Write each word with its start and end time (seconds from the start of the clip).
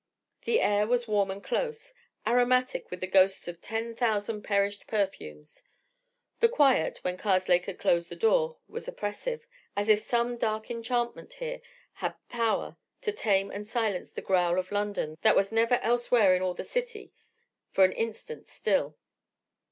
The 0.45 0.61
air 0.61 0.87
was 0.87 1.07
warm 1.07 1.29
and 1.29 1.43
close, 1.43 1.93
aromatic 2.25 2.89
with 2.89 3.01
the 3.01 3.05
ghosts 3.05 3.47
of 3.47 3.61
ten 3.61 3.93
thousand 3.93 4.41
perished 4.41 4.87
perfumes. 4.87 5.63
The 6.39 6.49
quiet, 6.49 6.97
when 7.03 7.17
Karslake 7.17 7.65
had 7.67 7.77
closed 7.77 8.09
the 8.09 8.15
door, 8.15 8.57
was 8.67 8.87
oppressive, 8.87 9.45
as 9.75 9.89
if 9.89 9.99
some 9.99 10.37
dark 10.37 10.71
enchantment 10.71 11.33
here 11.33 11.61
had 11.93 12.15
power 12.29 12.77
to 13.01 13.11
tame 13.11 13.51
and 13.51 13.67
silence 13.67 14.09
the 14.09 14.23
growl 14.23 14.57
of 14.57 14.71
London 14.71 15.19
that 15.21 15.35
was 15.35 15.51
never 15.51 15.75
elsewhere 15.83 16.35
in 16.35 16.41
all 16.41 16.55
the 16.55 16.63
city 16.63 17.13
for 17.69 17.85
an 17.85 17.91
instant 17.91 18.47
still. 18.47 18.97